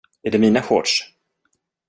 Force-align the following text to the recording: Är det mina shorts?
Är 0.23 0.31
det 0.31 0.37
mina 0.39 0.61
shorts? 0.61 1.03